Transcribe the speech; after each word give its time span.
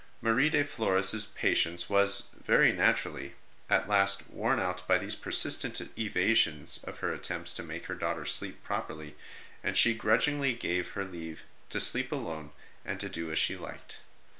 Marie 0.19 0.49
de 0.49 0.63
Flores 0.63 1.27
patience 1.35 1.87
was, 1.87 2.29
very 2.43 2.71
naturally, 2.71 3.35
at 3.69 3.87
last 3.87 4.27
worn 4.31 4.59
out 4.59 4.81
by 4.87 4.97
these 4.97 5.13
persistent 5.13 5.79
evasions 5.95 6.83
of 6.85 6.97
her 7.05 7.13
attempts 7.13 7.53
to 7.53 7.61
make 7.61 7.85
her 7.85 7.93
daughter 7.93 8.25
sleep 8.25 8.63
properly, 8.63 9.15
and 9.63 9.77
she 9.77 9.93
grudgingly 9.93 10.53
gave 10.53 10.93
her 10.93 11.05
leave 11.05 11.43
to 11.69 11.79
sleep 11.79 12.11
alone 12.11 12.49
and 12.83 13.11
do 13.11 13.31
as 13.31 13.37
she 13.37 13.55
liked. 13.55 13.99